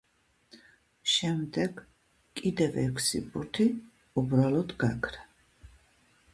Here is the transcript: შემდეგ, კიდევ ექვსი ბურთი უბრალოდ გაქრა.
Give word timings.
შემდეგ, 1.15 1.83
კიდევ 2.41 2.81
ექვსი 2.85 3.23
ბურთი 3.29 3.69
უბრალოდ 4.23 4.77
გაქრა. 4.85 5.33